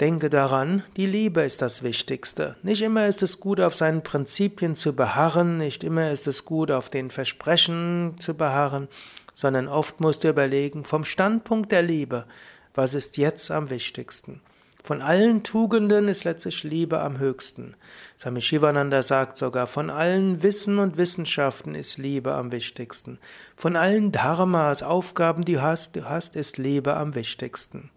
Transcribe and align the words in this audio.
Denke 0.00 0.28
daran, 0.28 0.82
die 0.98 1.06
Liebe 1.06 1.40
ist 1.40 1.62
das 1.62 1.82
Wichtigste. 1.82 2.56
Nicht 2.62 2.82
immer 2.82 3.06
ist 3.06 3.22
es 3.22 3.40
gut, 3.40 3.62
auf 3.62 3.74
seinen 3.74 4.02
Prinzipien 4.02 4.76
zu 4.76 4.94
beharren, 4.94 5.56
nicht 5.56 5.82
immer 5.84 6.10
ist 6.10 6.26
es 6.26 6.44
gut, 6.44 6.70
auf 6.70 6.90
den 6.90 7.10
Versprechen 7.10 8.16
zu 8.18 8.34
beharren, 8.34 8.88
sondern 9.32 9.68
oft 9.68 10.00
musst 10.00 10.22
du 10.22 10.28
überlegen, 10.28 10.84
vom 10.84 11.04
Standpunkt 11.04 11.72
der 11.72 11.80
Liebe, 11.80 12.26
was 12.74 12.92
ist 12.92 13.16
jetzt 13.16 13.50
am 13.50 13.70
wichtigsten? 13.70 14.42
Von 14.84 15.00
allen 15.00 15.42
Tugenden 15.42 16.08
ist 16.08 16.24
letztlich 16.24 16.62
Liebe 16.62 17.00
am 17.00 17.18
höchsten. 17.18 17.74
Swami 18.18 18.42
Shivananda 18.42 19.02
sagt 19.02 19.38
sogar, 19.38 19.66
von 19.66 19.88
allen 19.88 20.42
Wissen 20.42 20.78
und 20.78 20.98
Wissenschaften 20.98 21.74
ist 21.74 21.96
Liebe 21.96 22.34
am 22.34 22.52
wichtigsten. 22.52 23.18
Von 23.56 23.76
allen 23.76 24.12
Dharmas, 24.12 24.82
Aufgaben, 24.82 25.46
die 25.46 25.54
du 25.54 25.62
hast, 25.62 25.96
du 25.96 26.04
hast, 26.04 26.36
ist 26.36 26.58
Liebe 26.58 26.94
am 26.94 27.14
wichtigsten. 27.14 27.90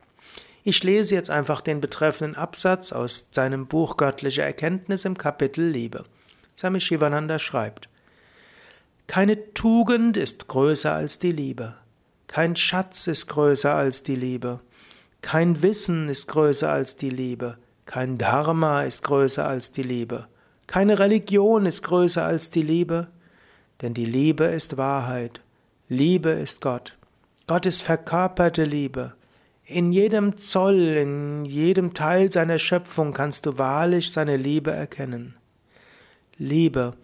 Ich 0.64 0.84
lese 0.84 1.16
jetzt 1.16 1.30
einfach 1.30 1.62
den 1.62 1.80
betreffenden 1.80 2.36
Absatz 2.36 2.92
aus 2.92 3.28
seinem 3.32 3.68
Buch 3.68 3.98
Göttliche 3.98 4.42
Erkenntnis 4.42 5.06
im 5.06 5.18
Kapitel 5.18 5.66
Liebe. 5.66 6.04
Swami 6.58 6.82
Shivananda 6.82 7.40
schreibt, 7.40 7.88
Keine 9.08 9.54
Tugend 9.54 10.18
ist 10.18 10.48
größer 10.48 10.94
als 10.94 11.20
die 11.20 11.32
Liebe. 11.32 11.76
Kein 12.28 12.56
Schatz 12.56 13.08
ist 13.08 13.28
größer 13.28 13.74
als 13.74 14.04
die 14.04 14.16
Liebe. 14.16 14.60
Kein 15.22 15.62
Wissen 15.62 16.10
ist 16.10 16.28
größer 16.28 16.70
als 16.70 16.98
die 16.98 17.10
Liebe. 17.10 17.58
Kein 17.86 18.18
Dharma 18.18 18.84
ist 18.84 19.04
größer 19.04 19.48
als 19.48 19.72
die 19.72 19.84
Liebe. 19.84 20.28
Keine 20.68 21.00
Religion 21.00 21.66
ist 21.66 21.82
größer 21.84 22.24
als 22.24 22.52
die 22.52 22.62
Liebe. 22.62 23.08
Denn 23.82 23.94
die 23.94 24.06
Liebe 24.06 24.44
ist 24.44 24.78
Wahrheit. 24.78 25.42
Liebe 25.88 26.30
ist 26.30 26.62
Gott. 26.62 26.98
Gott 27.48 27.66
ist 27.66 27.82
verkörperte 27.82 28.66
Liebe. 28.66 29.16
In 29.72 29.92
jedem 29.92 30.40
Zoll, 30.40 30.98
in 30.98 31.46
jedem 31.46 31.94
Teil 31.94 32.32
seiner 32.32 32.58
Schöpfung 32.58 33.14
kannst 33.14 33.46
du 33.46 33.60
wahrlich 33.60 34.12
seine 34.12 34.36
Liebe 34.36 34.72
erkennen. 34.72 35.36
Liebe 36.40 36.96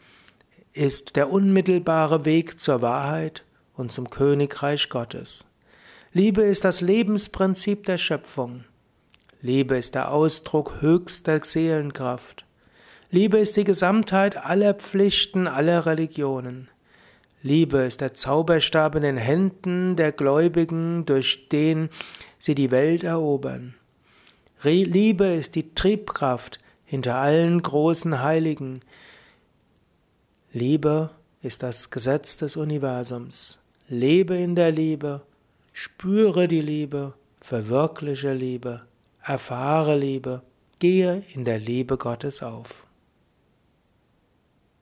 ist 0.73 1.15
der 1.15 1.29
unmittelbare 1.29 2.25
Weg 2.25 2.59
zur 2.59 2.81
Wahrheit 2.81 3.43
und 3.75 3.91
zum 3.91 4.09
Königreich 4.09 4.89
Gottes. 4.89 5.45
Liebe 6.11 6.41
ist 6.41 6.65
das 6.65 6.81
Lebensprinzip 6.81 7.85
der 7.85 7.99
Schöpfung. 7.99 8.63
Liebe 9.41 9.77
ist 9.77 9.93
der 9.93 10.11
Ausdruck 10.11 10.81
höchster 10.81 11.43
Seelenkraft. 11.43 12.47
Liebe 13.11 13.37
ist 13.37 13.55
die 13.57 13.63
Gesamtheit 13.63 14.37
aller 14.37 14.73
Pflichten 14.73 15.45
aller 15.45 15.85
Religionen. 15.85 16.71
Liebe 17.45 17.83
ist 17.83 18.01
der 18.01 18.15
Zauberstab 18.15 18.95
in 18.95 19.03
den 19.03 19.17
Händen 19.17 19.95
der 19.95 20.11
Gläubigen, 20.11 21.05
durch 21.05 21.47
den 21.47 21.89
sie 22.39 22.55
die 22.55 22.71
Welt 22.71 23.03
erobern. 23.03 23.75
Liebe 24.63 25.27
ist 25.27 25.53
die 25.53 25.75
Triebkraft 25.75 26.59
hinter 26.85 27.17
allen 27.17 27.61
großen 27.61 28.23
Heiligen. 28.23 28.81
Liebe 30.53 31.11
ist 31.43 31.61
das 31.61 31.91
Gesetz 31.91 32.35
des 32.37 32.55
Universums. 32.55 33.59
Lebe 33.89 34.35
in 34.35 34.55
der 34.55 34.71
Liebe, 34.71 35.21
spüre 35.71 36.47
die 36.47 36.61
Liebe, 36.61 37.13
verwirkliche 37.41 38.33
Liebe, 38.33 38.81
erfahre 39.21 39.95
Liebe, 39.95 40.41
gehe 40.79 41.21
in 41.35 41.45
der 41.45 41.59
Liebe 41.59 41.97
Gottes 41.97 42.41
auf. 42.41 42.84